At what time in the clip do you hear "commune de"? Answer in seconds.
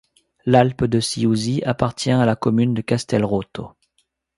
2.35-2.81